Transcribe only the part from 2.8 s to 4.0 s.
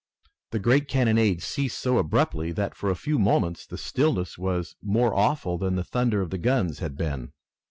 a few moments the